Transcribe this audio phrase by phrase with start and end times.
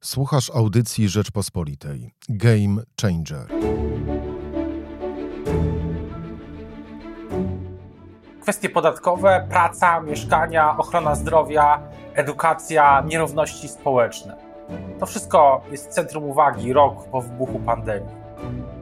[0.00, 2.14] Słuchasz audycji Rzeczpospolitej.
[2.28, 3.46] Game Changer.
[8.42, 11.82] Kwestie podatkowe, praca, mieszkania, ochrona zdrowia,
[12.14, 14.36] edukacja, nierówności społeczne.
[15.00, 18.14] To wszystko jest centrum uwagi rok po wybuchu pandemii.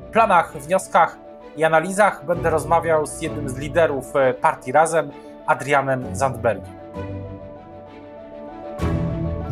[0.09, 1.19] W planach, wnioskach
[1.57, 5.11] i analizach będę rozmawiał z jednym z liderów e, partii Razem,
[5.47, 6.86] Adrianem Zandbergiem.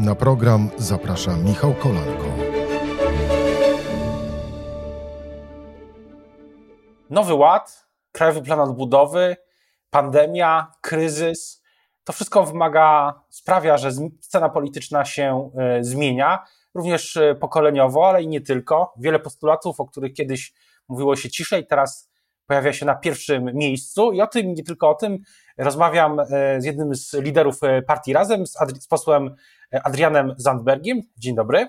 [0.05, 2.25] Na program zaprasza Michał Kolanko.
[7.11, 9.37] Nowy Ład, Krajowy Plan Odbudowy,
[9.91, 11.63] pandemia, kryzys.
[12.05, 13.91] To wszystko wymaga, sprawia, że
[14.21, 15.51] scena polityczna się
[15.81, 18.95] y, zmienia, również y, pokoleniowo, ale i nie tylko.
[18.97, 20.53] Wiele postulatów, o których kiedyś
[20.89, 22.11] mówiło się ciszej, teraz
[22.47, 25.19] pojawia się na pierwszym miejscu i o tym, nie tylko o tym,
[25.59, 26.25] rozmawiam y,
[26.59, 29.35] z jednym z liderów partii Razem, z, z posłem
[29.85, 31.01] Adrianem Zandbergiem.
[31.17, 31.69] Dzień dobry.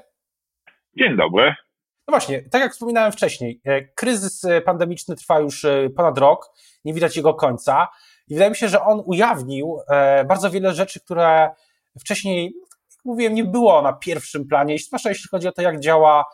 [0.97, 1.55] Dzień dobry.
[2.07, 6.51] No właśnie, tak jak wspominałem wcześniej, e, kryzys e, pandemiczny trwa już e, ponad rok,
[6.85, 7.87] nie widać jego końca
[8.27, 9.77] i wydaje mi się, że on ujawnił
[10.27, 11.49] bardzo wiele rzeczy, które
[11.99, 12.53] wcześniej,
[12.91, 16.25] jak mówiłem, nie było na pierwszym planie, zwłaszcza jeśli chodzi o to, jak działa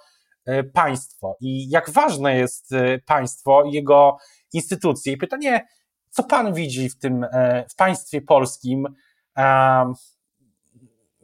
[0.74, 2.70] państwo i jak ważne jest
[3.06, 4.18] państwo i jego
[4.54, 5.14] instytucje.
[5.14, 5.68] I pytanie,
[6.10, 7.26] co pan widzi w tym,
[7.70, 8.88] w państwie polskim,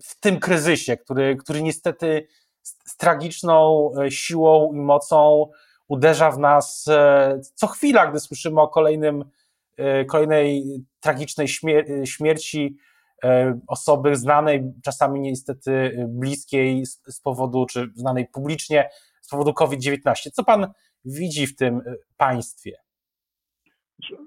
[0.03, 2.27] w tym kryzysie, który, który niestety
[2.85, 5.49] z tragiczną e, siłą i mocą
[5.87, 9.25] uderza w nas e, co chwila, gdy słyszymy o kolejnym,
[9.77, 10.63] e, kolejnej
[10.99, 11.47] tragicznej
[12.05, 12.77] śmierci
[13.67, 18.89] osoby znanej, czasami niestety bliskiej z powodu, czy znanej publicznie
[19.21, 20.13] z powodu COVID-19.
[20.33, 20.67] Co pan
[21.05, 21.81] widzi w tym
[22.17, 22.71] państwie?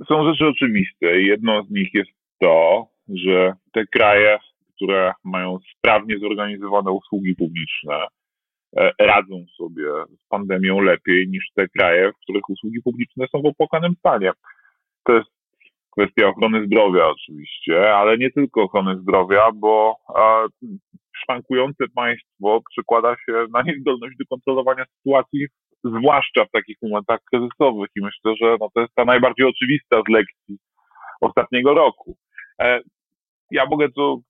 [0.08, 1.06] Są rzeczy oczywiste.
[1.06, 2.10] Jedną z nich jest
[2.41, 4.38] to, że te kraje
[4.80, 8.06] które mają sprawnie zorganizowane usługi publiczne,
[8.77, 9.84] e, radzą sobie
[10.25, 14.30] z pandemią lepiej niż te kraje, w których usługi publiczne są w opłakanym stanie.
[15.04, 15.28] To jest
[15.91, 19.97] kwestia ochrony zdrowia oczywiście, ale nie tylko ochrony zdrowia, bo
[21.23, 25.47] szwankujące państwo przekłada się na niezdolność do kontrolowania sytuacji,
[25.84, 30.12] zwłaszcza w takich momentach kryzysowych i myślę, że no to jest ta najbardziej oczywista z
[30.12, 30.56] lekcji
[31.21, 32.17] ostatniego roku.
[32.61, 32.81] E,
[33.51, 34.22] ja mogę tu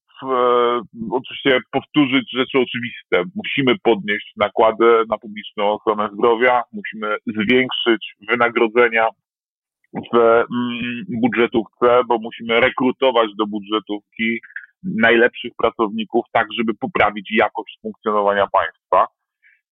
[1.11, 3.23] oczywiście powtórzyć rzeczy oczywiste.
[3.37, 9.09] Musimy podnieść nakłady na publiczną ochronę zdrowia, musimy zwiększyć wynagrodzenia
[9.95, 14.41] w mm, budżetówce, bo musimy rekrutować do budżetówki
[14.83, 19.07] najlepszych pracowników, tak żeby poprawić jakość funkcjonowania państwa.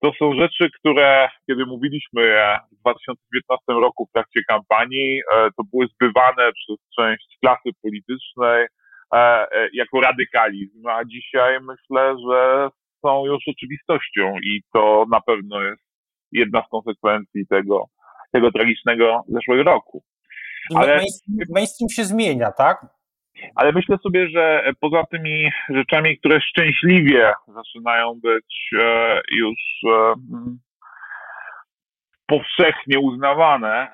[0.01, 5.63] To są rzeczy, które, kiedy mówiliśmy je w 2019 roku w trakcie kampanii, e, to
[5.71, 8.67] były zbywane przez część klasy politycznej,
[9.13, 12.69] E, e, jako radykalizm, a dzisiaj myślę, że
[13.05, 15.81] są już oczywistością i to na pewno jest
[16.31, 17.85] jedna z konsekwencji tego,
[18.31, 20.03] tego tragicznego zeszłego roku.
[20.75, 21.01] Ale
[21.49, 22.85] mainstream, się zmienia, tak?
[23.55, 29.57] Ale myślę sobie, że poza tymi rzeczami, które szczęśliwie zaczynają być e, już
[32.27, 33.87] powszechnie uznawane,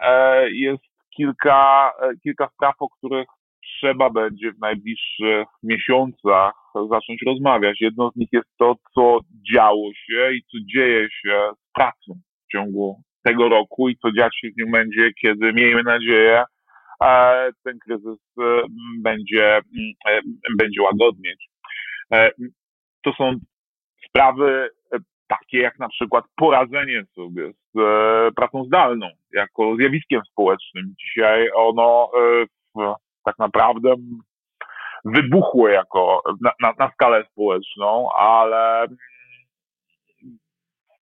[0.52, 0.84] jest
[1.18, 1.92] kilka,
[2.24, 3.28] kilka spraw, o których
[3.62, 6.54] trzeba będzie w najbliższych miesiącach
[6.90, 7.82] zacząć rozmawiać.
[7.82, 9.20] Jedną z nich jest to, co
[9.54, 12.14] działo się i co dzieje się z pracą
[12.48, 16.44] w ciągu tego roku i co dziać się w nim będzie, kiedy miejmy nadzieję,
[17.64, 18.20] ten kryzys
[19.04, 19.62] będzie,
[20.58, 21.48] będzie łagodnieć.
[23.04, 23.36] To są
[24.08, 24.70] sprawy
[25.28, 27.80] takie jak na przykład poradzenie sobie z
[28.36, 30.94] pracą zdalną jako zjawiskiem społecznym.
[31.00, 32.10] Dzisiaj ono
[33.26, 33.96] tak naprawdę
[35.06, 38.88] wybuchło jako na, na, na skalę społeczną, ale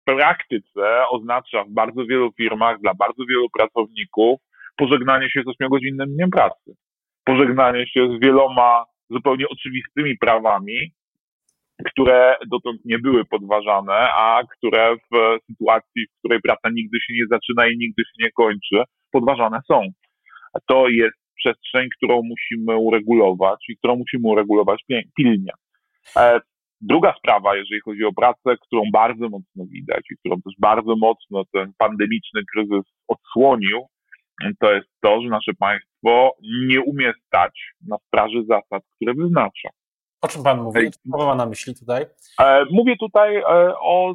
[0.04, 4.40] praktyce oznacza w bardzo wielu firmach, dla bardzo wielu pracowników
[4.76, 6.76] pożegnanie się z ośmiogodzinnym dniem pracy.
[7.24, 10.92] Pożegnanie się z wieloma zupełnie oczywistymi prawami,
[11.86, 17.26] które dotąd nie były podważane, a które w sytuacji, w której praca nigdy się nie
[17.30, 19.82] zaczyna i nigdy się nie kończy, podważane są.
[20.66, 24.84] To jest przestrzeń, którą musimy uregulować i którą musimy uregulować
[25.16, 25.52] pilnie.
[26.88, 31.42] Druga sprawa, jeżeli chodzi o pracę, którą bardzo mocno widać i którą też bardzo mocno
[31.52, 33.86] ten pandemiczny kryzys odsłonił,
[34.60, 36.30] to jest to, że nasze państwo
[36.68, 39.68] nie umie stać na straży zasad, które wyznacza.
[40.22, 40.90] O czym pan mówi?
[40.90, 42.06] Co pan ma na myśli tutaj?
[42.40, 43.44] E, mówię tutaj e,
[43.78, 44.14] o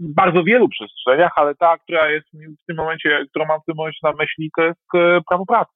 [0.00, 3.98] bardzo wielu przestrzeniach, ale ta, która jest w tym momencie, którą mam w tym momencie
[4.02, 5.72] na myśli, to jest e, prawo pracy.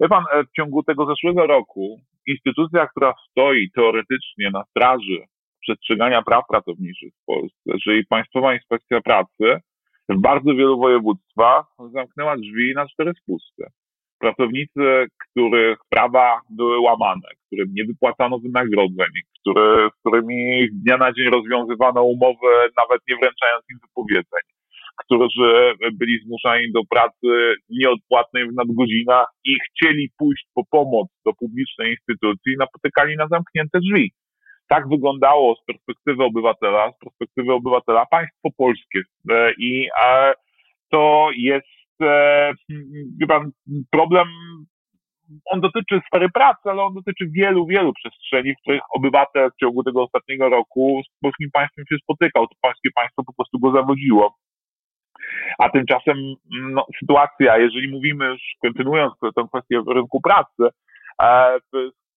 [0.00, 5.26] Wie pan, e, w ciągu tego zeszłego roku instytucja, która stoi teoretycznie na straży
[5.60, 9.60] przestrzegania praw pracowniczych w Polsce, że i Państwowa Inspekcja Pracy
[10.08, 13.64] w bardzo wielu województwach zamknęła drzwi na cztery spusty.
[14.18, 21.12] Pracownicy, których prawa były łamane, którym nie wypłacano wynagrodzeń, który, z którymi z dnia na
[21.12, 24.42] dzień rozwiązywano umowy, nawet nie wręczając im wypowiedzeń,
[24.96, 31.90] którzy byli zmuszani do pracy nieodpłatnej w nadgodzinach i chcieli pójść po pomoc do publicznej
[31.90, 34.12] instytucji, napotykali na zamknięte drzwi.
[34.68, 39.00] Tak wyglądało z perspektywy obywatela, z perspektywy obywatela państwo polskie.
[39.30, 39.88] E, I
[40.90, 42.52] to jest e,
[43.20, 43.44] chyba
[43.90, 44.28] problem
[45.44, 49.82] on dotyczy sfery pracy, ale on dotyczy wielu, wielu przestrzeni, w których obywatel w ciągu
[49.82, 52.46] tego ostatniego roku z polskim państwem się spotykał.
[52.46, 54.34] To polskie państwo po prostu go zawodziło.
[55.58, 56.16] A tymczasem
[56.50, 60.76] no, sytuacja, jeżeli mówimy już, kontynuując tę kwestię rynku pracy,
[61.22, 61.58] e,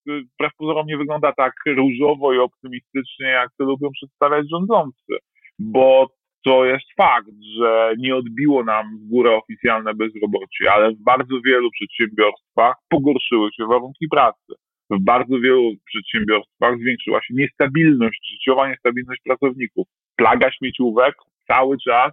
[0.06, 5.18] wbrew pozorom nie wygląda tak różowo i optymistycznie, jak to lubią przedstawiać rządzący,
[5.60, 6.07] bo
[6.45, 11.69] to jest fakt, że nie odbiło nam w górę oficjalne bezrobocie, ale w bardzo wielu
[11.71, 14.54] przedsiębiorstwach pogorszyły się warunki pracy.
[14.89, 19.88] W bardzo wielu przedsiębiorstwach zwiększyła się niestabilność życiowa, niestabilność pracowników.
[20.15, 21.15] Plaga śmieciówek
[21.48, 22.12] cały czas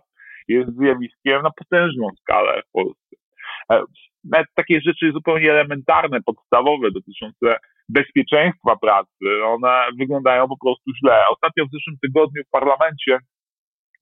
[0.51, 3.17] jest zjawiskiem na potężną skalę w Polsce.
[3.73, 3.83] E,
[4.25, 7.57] nawet takie rzeczy zupełnie elementarne, podstawowe, dotyczące
[7.89, 11.25] bezpieczeństwa pracy, one wyglądają po prostu źle.
[11.31, 13.19] Ostatnio w zeszłym tygodniu w parlamencie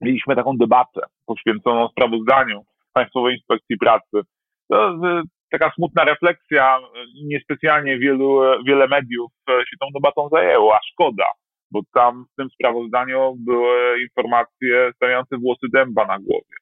[0.00, 2.62] mieliśmy taką debatę poświęconą sprawozdaniu
[2.92, 4.20] Państwowej Inspekcji Pracy.
[4.68, 6.78] To e, taka smutna refleksja,
[7.24, 11.24] niespecjalnie wielu, wiele mediów się tą debatą zajęło, a szkoda,
[11.70, 16.56] bo tam w tym sprawozdaniu były informacje stawiające włosy dęba na głowie.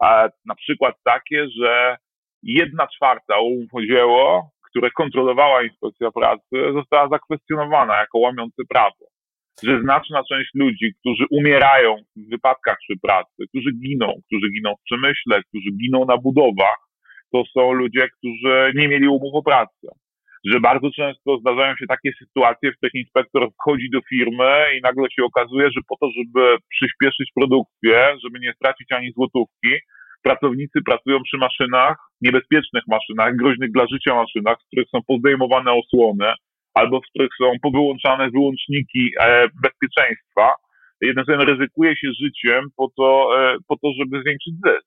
[0.00, 1.96] A na przykład takie, że
[2.42, 9.04] jedna czwarta umów o dzieło, które kontrolowała inspekcja pracy, została zakwestionowana jako łamiące prawo.
[9.62, 14.84] Że znaczna część ludzi, którzy umierają w wypadkach przy pracy, którzy giną, którzy giną w
[14.84, 16.78] przemyśle, którzy giną na budowach,
[17.32, 19.88] to są ludzie, którzy nie mieli umów o pracę
[20.44, 25.10] że bardzo często zdarzają się takie sytuacje, w których inspektor wchodzi do firmy i nagle
[25.10, 29.72] się okazuje, że po to, żeby przyspieszyć produkcję, żeby nie stracić ani złotówki,
[30.22, 36.32] pracownicy pracują przy maszynach, niebezpiecznych maszynach, groźnych dla życia maszynach, z których są pozdejmowane osłony,
[36.74, 40.54] albo w których są powyłączane wyłączniki e, bezpieczeństwa.
[41.02, 44.86] Słowem ryzykuje się życiem po to, e, po to żeby zwiększyć zysk.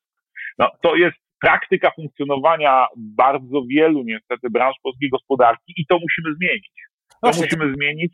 [0.59, 6.71] No, to jest praktyka funkcjonowania bardzo wielu niestety branż polskiej gospodarki i to musimy zmienić.
[7.09, 8.13] To Właśnie, musimy zmienić.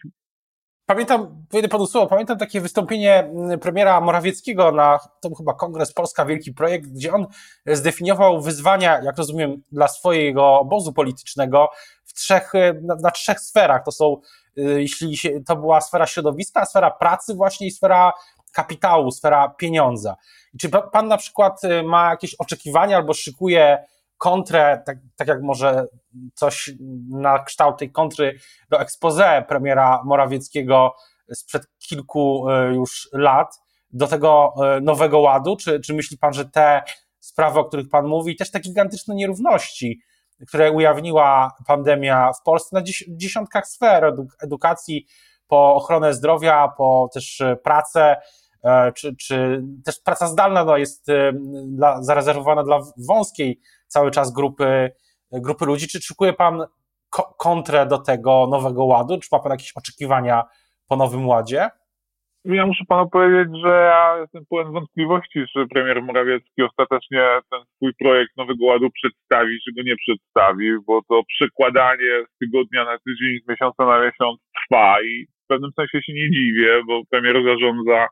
[0.89, 6.25] Pamiętam, wejdę panu słowo, pamiętam takie wystąpienie mm, premiera Morawieckiego na, to chyba Kongres Polska
[6.25, 7.27] Wielki Projekt, gdzie on
[7.65, 11.69] zdefiniował wyzwania, jak rozumiem, dla swojego obozu politycznego
[12.05, 13.81] w trzech, na, na trzech sferach.
[13.85, 14.21] To są,
[14.57, 18.13] y, jeśli się, to była sfera środowiska, sfera pracy właśnie i sfera
[18.57, 20.15] kapitału, sfera pieniądza.
[20.59, 23.85] Czy pan na przykład y, ma jakieś oczekiwania albo szykuje
[24.17, 25.85] kontrę, tak, tak jak może
[26.33, 26.71] coś
[27.09, 28.39] na kształt tej kontry
[28.69, 30.95] do expose premiera Morawieckiego
[31.33, 35.55] sprzed kilku y, już lat do tego y, nowego ładu?
[35.55, 36.81] Czy, czy myśli pan, że te
[37.19, 40.01] sprawy, o których pan mówi, też te gigantyczne nierówności,
[40.47, 45.05] które ujawniła pandemia w Polsce na dziesiątkach sfer, edukacji,
[45.47, 48.15] po ochronę zdrowia, po też pracę,
[48.95, 51.33] czy, czy też praca zdalna no, jest e,
[51.67, 54.91] dla, zarezerwowana dla wąskiej cały czas grupy,
[55.31, 55.87] grupy ludzi.
[55.87, 56.65] Czy szykuje Pan
[57.37, 59.19] kontrę do tego nowego ładu?
[59.19, 60.43] Czy ma Pan jakieś oczekiwania
[60.89, 61.69] po nowym ładzie?
[62.45, 67.93] Ja muszę panu powiedzieć, że ja jestem pełen wątpliwości, czy premier Morawiecki ostatecznie ten swój
[67.99, 73.39] projekt Nowego Ładu przedstawi, czy go nie przedstawi, bo to przekładanie z tygodnia na tydzień,
[73.43, 78.07] z miesiąca na miesiąc trwa i w pewnym sensie się nie dziwię, bo premier zarządza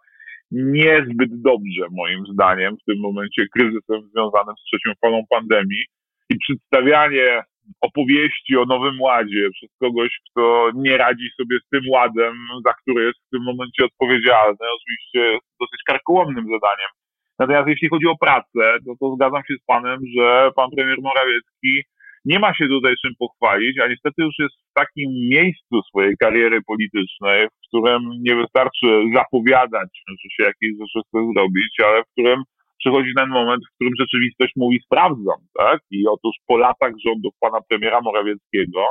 [0.56, 5.86] niezbyt dobrze, moim zdaniem, w tym momencie kryzysem związanym z trzecią falą pandemii
[6.30, 7.44] i przedstawianie
[7.82, 12.34] opowieści o Nowym Ładzie przez kogoś, kto nie radzi sobie z tym ładem,
[12.66, 16.92] za który jest w tym momencie odpowiedzialny, oczywiście jest dosyć karkołomnym zadaniem.
[17.40, 21.84] Natomiast jeśli chodzi o pracę, to, to zgadzam się z panem, że pan premier Morawiecki
[22.26, 26.60] nie ma się tutaj czym pochwalić, a niestety już jest w takim miejscu swojej kariery
[26.68, 32.44] politycznej, w którym nie wystarczy zapowiadać, że się jakieś rzeczy chce zrobić, ale w którym
[32.80, 35.80] przychodzi ten moment, w którym rzeczywistość mówi sprawdzam, tak?
[35.92, 38.82] I otóż po latach rządów pana premiera Morawieckiego,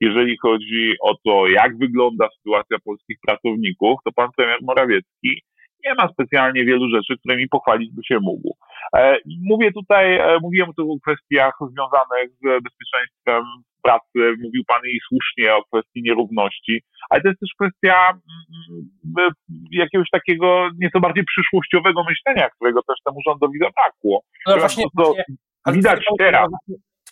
[0.00, 5.42] jeżeli chodzi o to, jak wygląda sytuacja polskich pracowników, to pan premier Morawiecki
[5.84, 8.56] nie ma specjalnie wielu rzeczy, którymi pochwalić by się mógł.
[8.96, 13.44] E, mówię tutaj, e, mówiłem tu o kwestiach związanych z bezpieczeństwem
[13.82, 19.32] pracy, mówił Pan i słusznie o kwestii nierówności, ale to jest też kwestia mm,
[19.72, 24.20] jakiegoś takiego nieco bardziej przyszłościowego myślenia, którego też temu rządowi zabrakło.
[24.46, 25.24] No właśnie, to, właśnie
[25.72, 26.48] widać teraz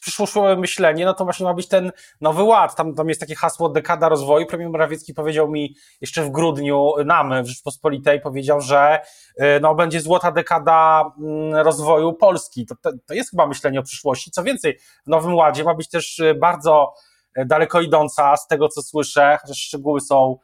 [0.03, 2.77] przyszłościowe myślenie, no to właśnie ma być ten nowy ład.
[2.77, 4.47] Tam, tam jest takie hasło dekada rozwoju.
[4.47, 9.01] Premier Morawiecki powiedział mi jeszcze w grudniu, nam w Rzeczpospolitej powiedział, że
[9.41, 12.67] y, no, będzie złota dekada mm, rozwoju Polski.
[12.67, 14.31] To, to, to jest chyba myślenie o przyszłości.
[14.31, 16.95] Co więcej, w nowym ładzie ma być też y, bardzo
[17.39, 20.39] y, daleko idąca z tego, co słyszę, chociaż szczegóły są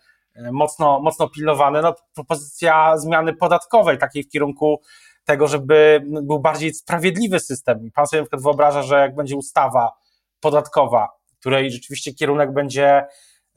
[0.53, 4.81] mocno, mocno pilnowane, no, propozycja zmiany podatkowej, takiej w kierunku
[5.29, 7.91] tego, żeby był bardziej sprawiedliwy system.
[7.95, 9.93] Pan sobie na przykład wyobraża, że jak będzie ustawa
[10.41, 11.09] podatkowa,
[11.41, 13.07] której rzeczywiście kierunek będzie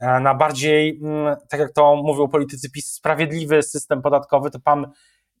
[0.00, 4.90] e, na bardziej, mm, tak jak to mówią politycy PiS, sprawiedliwy system podatkowy, to pan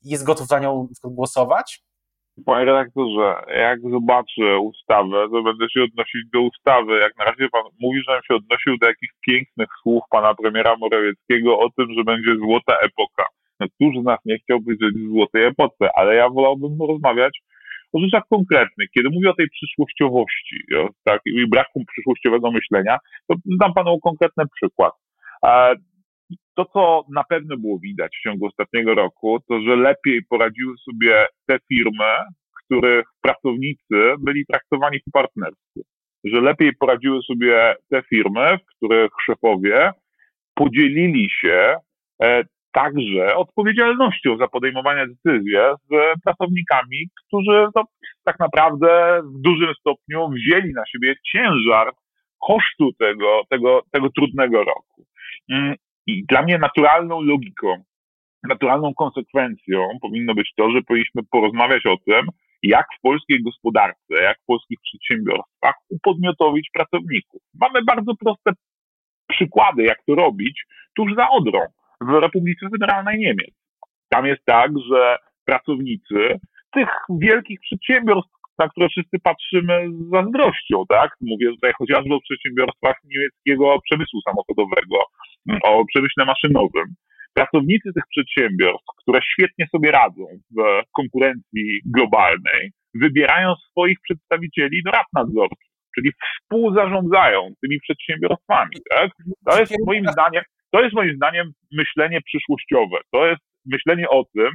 [0.04, 1.82] jest gotów za nią głosować?
[2.46, 6.98] Panie redaktorze, jak zobaczę ustawę, to będę się odnosić do ustawy.
[6.98, 11.58] Jak na razie pan mówi, że się odnosił do jakichś pięknych słów pana premiera Morawieckiego
[11.58, 13.24] o tym, że będzie złota epoka.
[13.68, 17.38] Któż z nas nie chciałby żyć w złotej epoce, ale ja wolałbym rozmawiać
[17.92, 18.90] o rzeczach konkretnych.
[18.90, 20.56] Kiedy mówię o tej przyszłościowości
[21.04, 24.92] tak, i braku przyszłościowego myślenia, to dam panu konkretny przykład.
[26.54, 31.26] To, co na pewno było widać w ciągu ostatniego roku, to że lepiej poradziły sobie
[31.46, 32.14] te firmy,
[32.64, 35.82] których pracownicy byli traktowani po partnersku.
[36.24, 39.90] Że lepiej poradziły sobie te firmy, w których szefowie
[40.54, 41.76] podzielili się
[42.22, 45.52] e, także odpowiedzialnością za podejmowanie decyzji
[45.90, 47.84] z pracownikami, którzy no,
[48.24, 51.92] tak naprawdę w dużym stopniu wzięli na siebie ciężar
[52.46, 55.06] kosztu tego, tego, tego trudnego roku.
[55.50, 55.74] Mm,
[56.06, 57.82] I dla mnie naturalną logiką,
[58.42, 62.26] naturalną konsekwencją powinno być to, że powinniśmy porozmawiać o tym,
[62.62, 67.42] jak w polskiej gospodarce, jak w polskich przedsiębiorstwach upodmiotowić pracowników.
[67.60, 68.52] Mamy bardzo proste
[69.28, 70.64] przykłady, jak to robić
[70.96, 71.60] tuż za Odrą
[72.08, 73.54] w Republice Federalnej Niemiec.
[74.08, 76.40] Tam jest tak, że pracownicy
[76.72, 81.10] tych wielkich przedsiębiorstw, na które wszyscy patrzymy z zazdrością, tak?
[81.20, 84.98] Mówię tutaj chociażby o przedsiębiorstwach niemieckiego przemysłu samochodowego,
[85.64, 86.86] o przemyśle maszynowym.
[87.34, 90.24] Pracownicy tych przedsiębiorstw, które świetnie sobie radzą
[90.56, 98.76] w konkurencji globalnej, wybierają swoich przedstawicieli do rad nadzorczych, czyli współzarządzają tymi przedsiębiorstwami.
[98.90, 99.10] Tak?
[99.46, 100.42] To jest moim zdaniem,
[100.72, 102.96] to jest moim zdaniem myślenie przyszłościowe.
[103.12, 104.50] To jest myślenie o tym,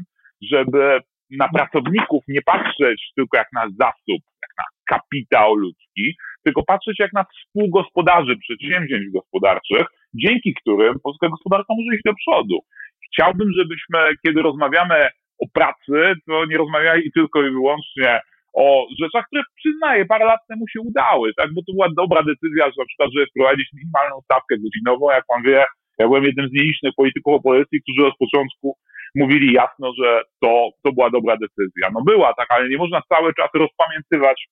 [0.51, 0.99] żeby
[1.31, 7.13] na pracowników nie patrzeć tylko jak na zasób, jak na kapitał ludzki, tylko patrzeć jak
[7.13, 12.59] na współgospodarzy przedsięwzięć gospodarczych, dzięki którym polska gospodarka może iść do przodu.
[13.07, 15.09] Chciałbym, żebyśmy, kiedy rozmawiamy
[15.39, 18.19] o pracy, to nie rozmawiali tylko i wyłącznie
[18.53, 22.65] o rzeczach, które przyznaję, parę lat temu się udały, tak, bo to była dobra decyzja,
[22.65, 25.65] że na przykład, żeby wprowadzić minimalną stawkę godzinową, jak pan wie,
[25.99, 28.77] ja byłem jednym z nielicznych polityków opozycji, którzy od początku
[29.15, 31.89] mówili jasno, że to, to była dobra decyzja.
[31.93, 34.47] No była tak, ale nie można cały czas rozpamiętywać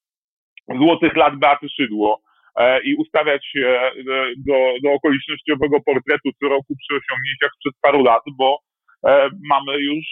[0.74, 2.20] złotych lat Beaty Szydło
[2.56, 3.92] e, i ustawiać się e,
[4.36, 8.58] do, do okolicznościowego portretu co roku przy osiągnięciach sprzed paru lat, bo
[9.06, 10.04] e, mamy już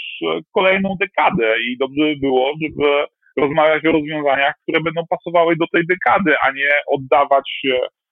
[0.54, 3.04] kolejną dekadę i dobrze by było, żeby
[3.36, 7.62] rozmawiać o rozwiązaniach, które będą pasowały do tej dekady, a nie oddawać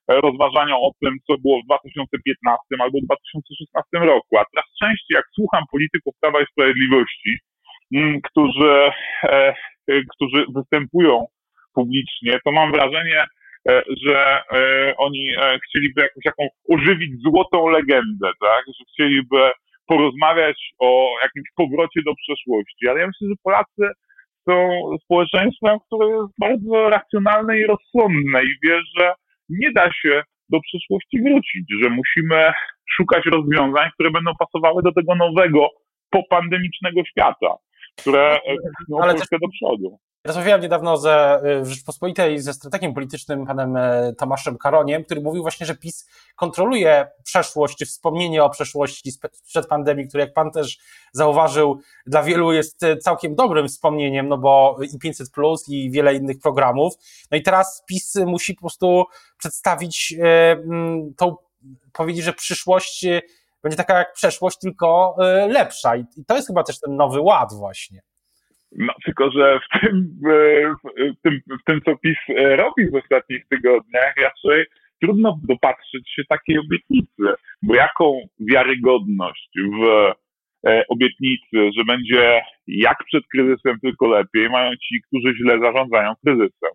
[0.08, 4.38] rozważania o tym, co było w 2015 albo 2016 roku.
[4.38, 7.38] A teraz częściej, jak słucham polityków Prawa i Sprawiedliwości,
[7.94, 8.90] mm, którzy,
[9.22, 9.54] e,
[9.88, 11.26] e, którzy występują
[11.74, 13.24] publicznie, to mam wrażenie,
[13.68, 14.42] e, że
[14.96, 15.30] oni
[15.66, 18.64] chcieliby jakąś taką ożywić złotą legendę, tak?
[18.66, 19.50] Że chcieliby
[19.86, 22.88] porozmawiać o jakimś powrocie do przeszłości.
[22.88, 23.84] Ale ja myślę, że Polacy
[24.48, 24.56] są
[25.04, 29.12] społeczeństwem, które jest bardzo racjonalne i rozsądne i wie, że
[29.48, 32.52] nie da się do przyszłości wrócić, że musimy
[32.96, 35.68] szukać rozwiązań, które będą pasowały do tego nowego,
[36.10, 37.56] popandemicznego świata,
[38.00, 38.38] które
[38.80, 39.98] pchną Polskę do przodu.
[40.24, 45.66] Rozmawiałem niedawno ze, w Rzeczpospolitej ze strategiem politycznym panem e, Tomaszem Karoniem, który mówił właśnie,
[45.66, 50.78] że PiS kontroluje przeszłość, czy wspomnienie o przeszłości sprzed pandemii, które jak pan też
[51.12, 56.14] zauważył, dla wielu jest e, całkiem dobrym wspomnieniem, no bo i 500 plus i wiele
[56.14, 56.94] innych programów.
[57.30, 59.04] No i teraz PiS musi po prostu
[59.38, 60.56] przedstawić e,
[61.16, 61.36] tą,
[61.92, 63.06] powiedzieć, że przyszłość
[63.62, 65.16] będzie taka jak przeszłość, tylko
[65.48, 65.96] lepsza.
[65.96, 68.02] I to jest chyba też ten nowy ład właśnie.
[68.76, 73.46] No, tylko, że w tym, w, tym, w tym, co PiS e, robi w ostatnich
[73.48, 74.64] tygodniach, raczej
[75.02, 79.50] trudno dopatrzyć się takiej obietnicy, bo jaką wiarygodność
[79.80, 80.12] w
[80.66, 86.70] e, obietnicy, że będzie jak przed kryzysem, tylko lepiej, mają ci, którzy źle zarządzają kryzysem.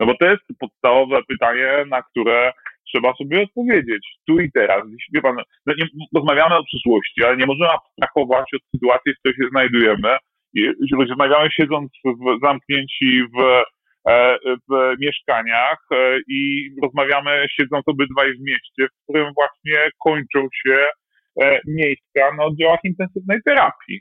[0.00, 2.52] No bo to jest podstawowe pytanie, na które
[2.92, 4.82] trzeba sobie odpowiedzieć tu i teraz.
[5.14, 5.36] Wie pan,
[5.66, 10.16] no nie, rozmawiamy o przyszłości, ale nie możemy abstrahować od sytuacji, w której się znajdujemy.
[10.98, 13.62] Rozmawiamy siedząc w, zamknięci w,
[14.08, 20.86] e, w mieszkaniach e, i rozmawiamy siedząc obydwaj w mieście, w którym właśnie kończą się
[21.42, 24.00] e, miejsca na oddziałach intensywnej terapii.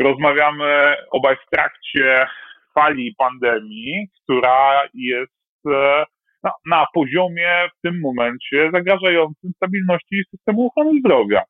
[0.00, 2.26] Rozmawiamy obaj w trakcie
[2.74, 5.32] fali pandemii, która jest
[6.42, 11.42] na, na poziomie w tym momencie zagrażającym stabilności systemu ochrony zdrowia.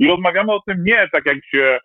[0.00, 1.78] I rozmawiamy o tym nie tak, jak się e,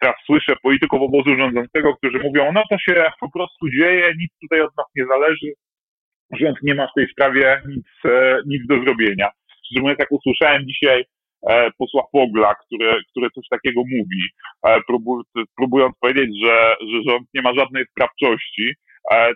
[0.00, 4.60] teraz słyszę polityków obozu rządzącego, którzy mówią, no to się po prostu dzieje, nic tutaj
[4.60, 5.52] od nas nie zależy,
[6.32, 9.30] rząd nie ma w tej sprawie nic, e, nic do zrobienia.
[9.64, 11.04] Szczerze mówiąc, jak usłyszałem dzisiaj
[11.48, 14.22] e, posła Fogla, który, który coś takiego mówi,
[15.56, 18.74] próbując powiedzieć, że, że rząd nie ma żadnej sprawczości,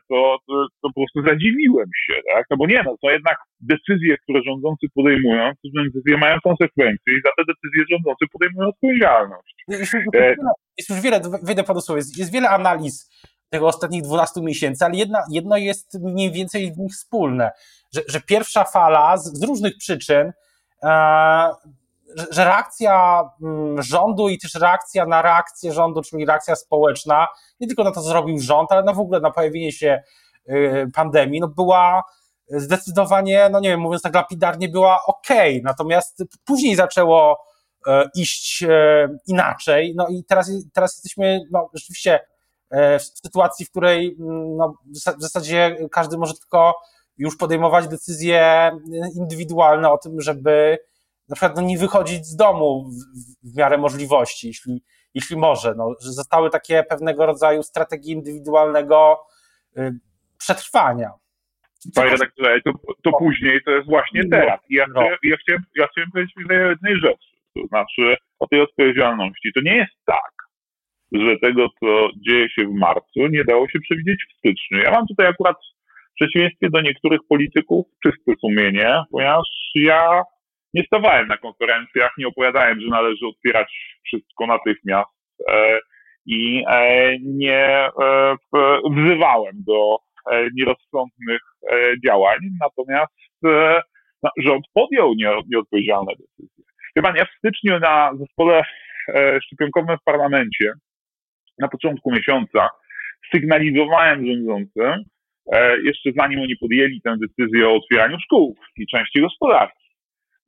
[0.09, 2.47] to, to, to, po prostu zadziwiłem się, tak?
[2.51, 7.21] No bo nie, no to jednak decyzje, które rządzący podejmują, to decyzje mają konsekwencje i
[7.25, 9.55] za te decyzje rządzący podejmują odpowiedzialność.
[9.69, 10.37] Jest, e...
[10.79, 13.11] jest już wiele, wejdę panu słowo, jest, jest wiele analiz
[13.51, 17.51] tego ostatnich 12 miesięcy, ale jedna, jedno jest mniej więcej w nich wspólne,
[17.95, 20.33] że, że pierwsza fala z, z różnych przyczyn
[20.83, 21.51] e,
[22.31, 27.27] że reakcja mm, rządu i też reakcja na reakcję rządu, czyli reakcja społeczna,
[27.61, 30.03] nie tylko na to, co zrobił rząd, ale na w ogóle na pojawienie się
[30.49, 32.03] y, pandemii, no była
[32.49, 35.29] zdecydowanie, no nie wiem, mówiąc tak lapidarnie, była ok.
[35.63, 37.45] Natomiast później zaczęło
[37.87, 39.95] e, iść e, inaczej.
[39.97, 42.21] No i teraz, teraz jesteśmy no, rzeczywiście
[42.71, 44.75] e, w sytuacji, w której mm, no,
[45.17, 46.75] w zasadzie każdy może tylko
[47.19, 48.71] już podejmować decyzje
[49.15, 50.79] indywidualne o tym, żeby
[51.29, 54.83] na przykład no, nie wychodzić z domu w, w miarę możliwości, jeśli,
[55.15, 55.75] jeśli może.
[55.77, 59.21] No, że zostały takie pewnego rodzaju strategie indywidualnego
[59.79, 59.99] y,
[60.39, 61.11] przetrwania.
[61.95, 62.73] Panie redaktorze, to,
[63.05, 64.61] to później to jest właśnie no, teraz.
[64.69, 64.93] I ja, no.
[64.93, 69.53] chciałem, ja, chciałem, ja chciałem powiedzieć o jednej rzeczy, to znaczy o tej odpowiedzialności.
[69.55, 70.33] To nie jest tak,
[71.13, 74.79] że tego, co dzieje się w marcu, nie dało się przewidzieć w styczniu.
[74.79, 75.57] Ja mam tutaj akurat
[76.11, 80.23] w przeciwieństwie do niektórych polityków czyste sumienie, ponieważ ja
[80.75, 85.11] nie stawałem na konferencjach, nie opowiadałem, że należy otwierać wszystko natychmiast
[85.49, 85.79] e,
[86.27, 88.37] i e, nie e,
[88.91, 89.97] wzywałem do
[90.55, 91.41] nierozsądnych
[92.07, 93.13] działań, natomiast
[94.23, 95.15] no, rząd podjął
[95.49, 96.65] nieodpowiedzialne decyzje.
[96.95, 98.63] Chyba ja w styczniu na zespole
[99.43, 100.73] szczepionkowym w parlamencie
[101.59, 102.69] na początku miesiąca
[103.35, 105.05] sygnalizowałem rządzącym,
[105.85, 109.84] jeszcze zanim oni podjęli tę decyzję o otwieraniu szkół i części gospodarki,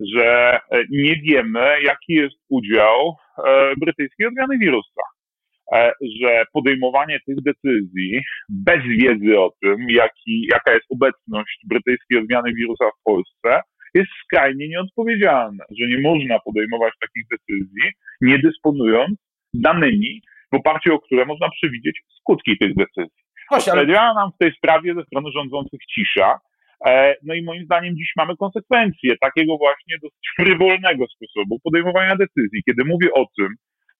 [0.00, 5.02] że e, nie wiemy, jaki jest udział e, brytyjskiej odmiany wirusa.
[5.72, 12.54] E, że podejmowanie tych decyzji bez wiedzy o tym, jaki, jaka jest obecność brytyjskiej odmiany
[12.54, 13.60] wirusa w Polsce,
[13.94, 19.18] jest skrajnie nieodpowiedzialne, że nie można podejmować takich decyzji, nie dysponując
[19.54, 23.22] danymi, w oparciu o które można przewidzieć skutki tych decyzji.
[23.72, 24.14] Ale...
[24.14, 26.38] nam w tej sprawie ze strony rządzących cisza,
[27.22, 32.62] no i moim zdaniem dziś mamy konsekwencje takiego właśnie dosyć frywolnego sposobu podejmowania decyzji.
[32.66, 33.48] Kiedy mówię o tym,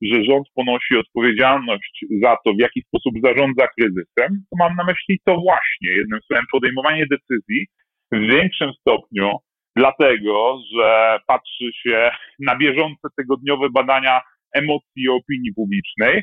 [0.03, 5.21] że rząd ponosi odpowiedzialność za to, w jaki sposób zarządza kryzysem, to mam na myśli
[5.25, 7.67] to właśnie, jednym słowem, podejmowanie decyzji
[8.13, 9.31] w większym stopniu,
[9.77, 12.11] dlatego, że patrzy się
[12.41, 14.21] na bieżące tygodniowe badania
[14.55, 16.23] emocji i opinii publicznej,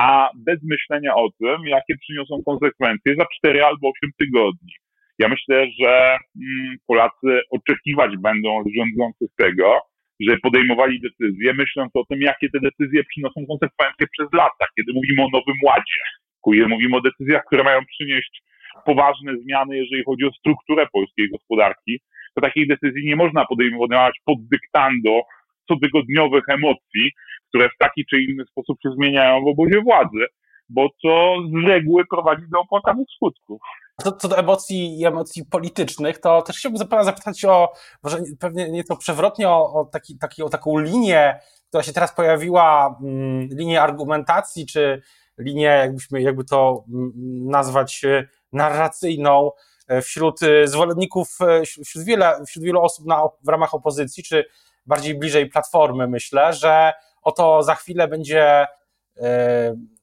[0.00, 4.72] a bez myślenia o tym, jakie przyniosą konsekwencje za 4 albo 8 tygodni.
[5.18, 9.80] Ja myślę, że mm, Polacy oczekiwać będą rządzących tego,
[10.20, 14.64] że podejmowali decyzje, myśląc o tym, jakie te decyzje przynoszą konsekwencje przez lata.
[14.76, 16.02] Kiedy mówimy o Nowym Ładzie,
[16.44, 18.42] kiedy mówimy o decyzjach, które mają przynieść
[18.86, 22.00] poważne zmiany, jeżeli chodzi o strukturę polskiej gospodarki,
[22.34, 25.20] to takich decyzji nie można podejmować pod dyktando
[25.68, 27.10] cotygodniowych emocji,
[27.48, 30.26] które w taki czy inny sposób się zmieniają w obozie władzy,
[30.68, 33.60] bo to z reguły prowadzi do opłakanych skutków.
[34.00, 38.96] Co, co do emocji emocji politycznych, to też chciałbym pana zapytać o, może pewnie nieco
[38.96, 45.02] przewrotnie, o, taki, taki, o taką linię, która się teraz pojawiła, mm, linię argumentacji, czy
[45.38, 47.12] linię, jakbyśmy, jakby to mm,
[47.50, 49.50] nazwać, e, narracyjną
[49.88, 51.38] e, wśród e, zwolenników,
[51.84, 54.44] wśród, wiele, wśród wielu osób na, w ramach opozycji, czy
[54.86, 58.66] bardziej bliżej platformy, myślę, że oto za chwilę będzie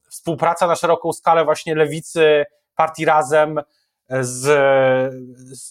[0.08, 3.60] współpraca na szeroką skalę właśnie lewicy, partii razem
[4.20, 4.42] z,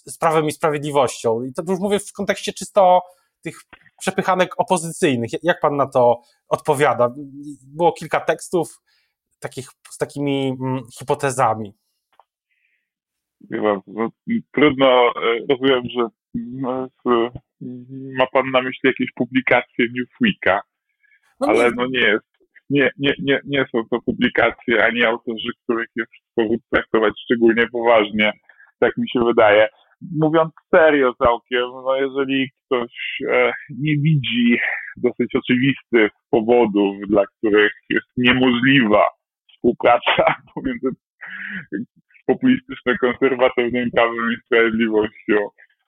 [0.06, 1.44] z Prawem i Sprawiedliwością.
[1.44, 3.02] I to już mówię w kontekście czysto
[3.42, 3.56] tych
[4.00, 5.30] przepychanek opozycyjnych.
[5.44, 7.14] Jak pan na to odpowiada?
[7.76, 8.82] Było kilka tekstów
[9.40, 11.74] takich, z takimi mm, hipotezami.
[13.50, 13.84] No,
[14.52, 16.08] trudno, e, rozumiem, że
[18.18, 20.62] ma pan na myśli jakieś publikacje Newsweeka,
[21.40, 22.29] no ale no nie jest.
[22.70, 28.32] Nie, nie, nie, nie są to publikacje ani autorzy, których jest powód traktować szczególnie poważnie,
[28.80, 29.68] tak mi się wydaje.
[30.20, 34.60] Mówiąc serio całkiem, no jeżeli ktoś e, nie widzi
[34.98, 39.06] dosyć oczywistych powodów, dla których jest niemożliwa
[39.54, 40.24] współpraca
[40.56, 40.90] pomiędzy
[42.28, 45.36] populistyczno-konserwatywnym prawem i sprawiedliwością,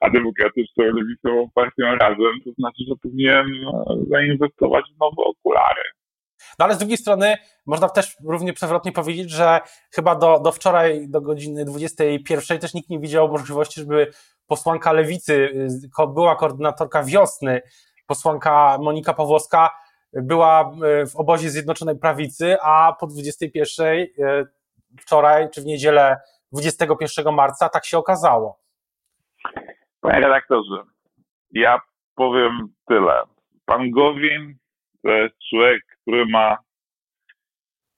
[0.00, 3.72] a demokratyczną lewicową partią razem, to znaczy, że powinien e,
[4.10, 5.82] zainwestować w nowe okulary.
[6.58, 9.60] No ale z drugiej strony można też równie przewrotnie powiedzieć, że
[9.94, 14.12] chyba do, do wczoraj, do godziny 21 też nikt nie widział możliwości, żeby
[14.46, 15.68] posłanka lewicy,
[16.14, 17.62] była koordynatorka wiosny,
[18.06, 19.70] posłanka Monika Pawłowska
[20.12, 24.06] była e, w obozie Zjednoczonej Prawicy, a po 21 e,
[25.00, 26.16] wczoraj, czy w niedzielę
[26.52, 28.58] 21 marca tak się okazało.
[30.00, 30.84] Panie redaktorze,
[31.50, 31.80] ja
[32.14, 33.22] powiem tyle.
[33.64, 34.58] Pan Gowin
[35.02, 36.56] to jest człowiek, który ma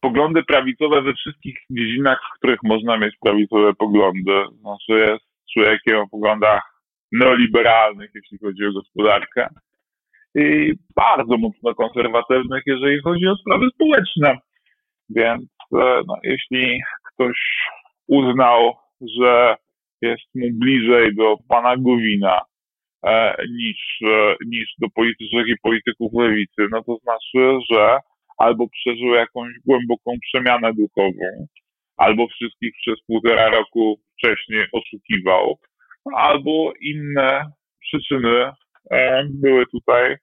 [0.01, 4.45] poglądy prawicowe we wszystkich dziedzinach, w których można mieć prawicowe poglądy.
[4.61, 6.63] Znaczy jest człowiekiem o poglądach
[7.13, 9.49] neoliberalnych, jeśli chodzi o gospodarkę
[10.35, 14.39] i bardzo mocno konserwatywnych, jeżeli chodzi o sprawy społeczne.
[15.11, 16.81] Więc e, no, jeśli
[17.13, 17.39] ktoś
[18.09, 18.73] uznał,
[19.19, 19.57] że
[20.03, 22.41] jest mu bliżej do pana Gowina
[23.51, 27.99] niż, e, niż do politycznych i polityków lewicy, no to znaczy, że
[28.39, 31.47] albo przeżył jakąś głęboką przemianę duchową,
[31.97, 35.59] albo wszystkich przez półtora roku wcześniej oszukiwał,
[36.15, 38.51] albo inne przyczyny
[38.91, 40.17] e, były tutaj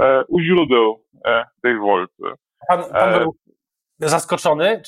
[0.00, 2.22] e, u źródeł e, tej wolty.
[2.68, 3.32] Pan, pan był
[3.98, 4.82] zaskoczony?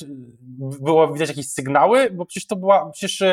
[0.81, 2.09] Było widać jakieś sygnały?
[2.11, 3.23] Bo przecież to była, przecież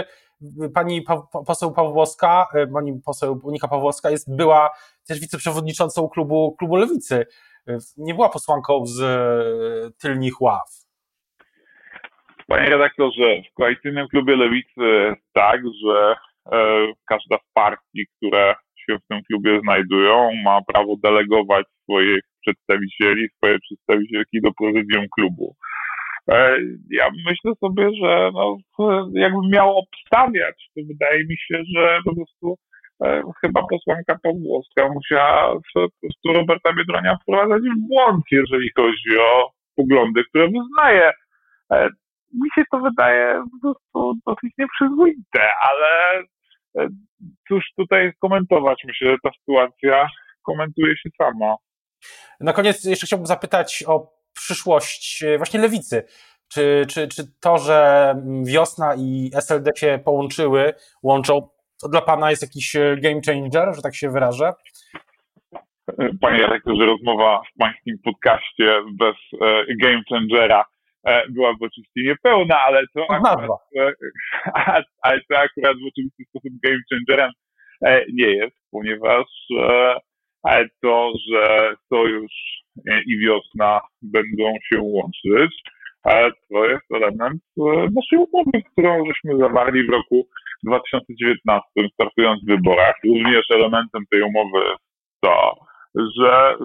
[0.74, 4.70] pani pa, poseł Pawłowska, pani poseł Monika Pawłowska jest, była
[5.08, 7.26] też wiceprzewodniczącą klubu, klubu Lewicy.
[7.96, 9.00] Nie była posłanką z
[9.98, 10.82] tylnych ław.
[12.46, 16.14] Panie redaktorze, w koalicyjnym klubie Lewicy tak, że
[16.52, 23.28] e, każda z partii, które się w tym klubie znajdują, ma prawo delegować swoich przedstawicieli,
[23.36, 25.56] swoje przedstawicielki do prezydium klubu.
[26.30, 26.58] E,
[26.90, 28.56] ja myślę sobie, że no,
[29.14, 32.58] jakbym miał obstawiać, to wydaje mi się, że po prostu
[33.04, 39.50] e, chyba posłanka Pawłowska musiała po prostu Roberta Biedronia wprowadzać w błąd, jeżeli chodzi o
[39.76, 41.10] poglądy, które wyznaje.
[41.72, 41.88] E,
[42.34, 46.22] mi się to wydaje po prostu dosyć nieprzyzwoite, ale
[47.48, 48.82] cóż tutaj komentować?
[48.86, 50.06] Myślę, że ta sytuacja
[50.42, 51.54] komentuje się sama.
[52.40, 56.04] Na koniec jeszcze chciałbym zapytać o przyszłość e, właśnie lewicy.
[56.48, 58.14] Czy, czy, czy to, że
[58.44, 61.48] wiosna i SLD się połączyły, łączą,
[61.82, 64.52] to dla Pana jest jakiś e, game changer, że tak się wyrażę?
[66.20, 69.16] Panie redaktorze, rozmowa w Pańskim podcaście bez
[69.80, 70.64] game changera
[71.06, 73.92] E, byłaby oczywiście niepełna, ale to, akurat, e,
[75.02, 77.30] ale to akurat w oczywisty sposób game changerem
[77.84, 79.26] e, nie jest, ponieważ
[80.82, 82.61] to, że sojusz
[83.06, 85.62] i wiosna będą się łączyć,
[86.50, 87.42] to jest element
[87.94, 90.28] naszej umowy, którą żeśmy zawarli w roku
[90.64, 91.62] 2019,
[91.94, 92.94] startując w wyborach.
[93.04, 94.84] Również elementem tej umowy jest
[95.20, 95.54] to,
[96.18, 96.56] że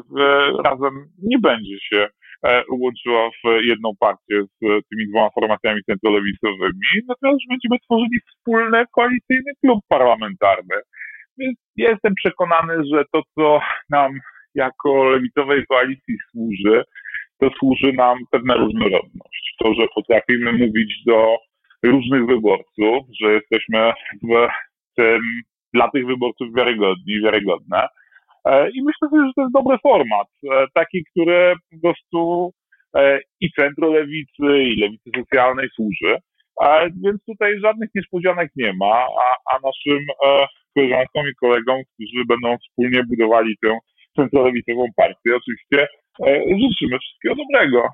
[0.63, 2.07] razem nie będzie się
[2.45, 9.51] E, łączyła w jedną partię z tymi dwoma formacjami centrolewicowymi, natomiast będziemy tworzyli wspólny koalicyjny
[9.63, 10.75] klub parlamentarny.
[11.37, 14.19] Więc jestem przekonany, że to, co nam
[14.55, 16.83] jako lewicowej koalicji służy,
[17.39, 19.55] to służy nam pewna różnorodność.
[19.59, 21.37] To, że potrafimy mówić do
[21.83, 23.91] różnych wyborców, że jesteśmy
[24.23, 24.47] w
[24.95, 25.21] tym
[25.73, 27.87] dla tych wyborców wiarygodni, wiarygodne,
[28.47, 32.51] E, I myślę sobie, że to jest dobry format, e, taki, który po prostu
[32.95, 36.17] e, i centro lewicy, i lewicy socjalnej służy.
[37.03, 39.99] Więc tutaj żadnych niespodzianek nie ma, a, a naszym
[40.75, 43.77] koleżankom i kolegom, którzy będą wspólnie budowali tę
[44.17, 45.87] centrolewicową partię, oczywiście
[46.45, 47.87] życzymy wszystkiego dobrego.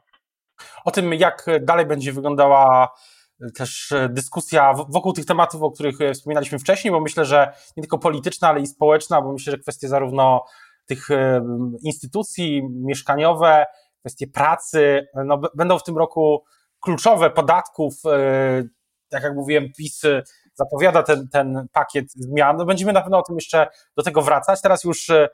[0.85, 2.89] O tym, jak dalej będzie wyglądała
[3.55, 7.83] też e, dyskusja wokół tych tematów, o których e, wspominaliśmy wcześniej, bo myślę, że nie
[7.83, 10.45] tylko polityczna, ale i społeczna, bo myślę, że kwestie zarówno
[10.85, 11.41] tych e,
[11.83, 13.65] instytucji mieszkaniowe,
[13.99, 16.43] kwestie pracy, no, będą w tym roku
[16.79, 17.93] kluczowe, podatków,
[19.09, 20.01] tak jak mówiłem, PiS
[20.53, 22.57] zapowiada ten, ten pakiet zmian.
[22.57, 24.61] No, będziemy na pewno o tym jeszcze do tego wracać.
[24.61, 25.29] Teraz już E,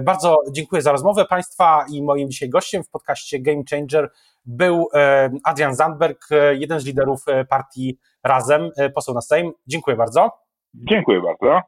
[0.00, 4.10] bardzo dziękuję za rozmowę Państwa i moim dzisiaj gościem w podcaście Game Changer
[4.44, 9.52] był e, Adrian Zandberg, e, jeden z liderów partii Razem, poseł na Sejm.
[9.66, 10.30] Dziękuję bardzo.
[10.74, 11.60] Dziękuję bardzo.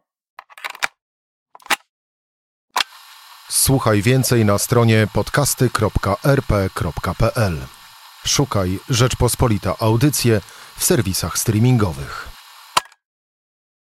[3.48, 7.56] Słuchaj więcej na stronie podcasty.rp.pl.
[8.26, 10.40] Szukaj Rzeczpospolita Audycje
[10.76, 12.35] w serwisach streamingowych.